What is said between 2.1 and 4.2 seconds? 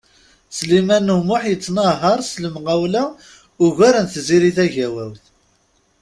s lemɣawla ugar n